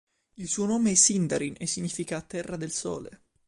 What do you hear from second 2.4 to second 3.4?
del Sole".